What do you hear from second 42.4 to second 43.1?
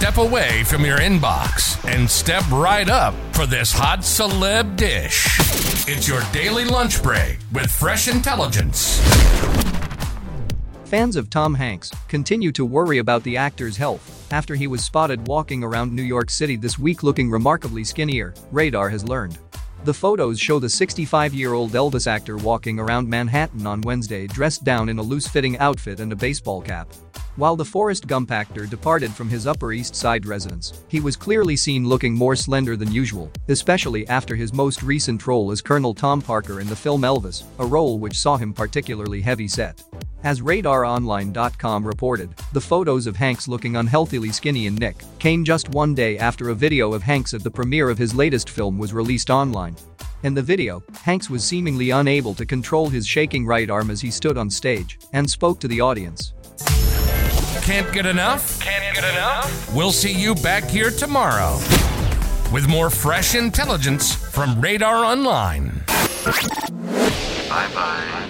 the photos